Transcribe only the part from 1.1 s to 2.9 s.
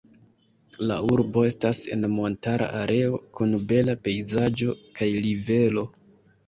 urbo estas en montara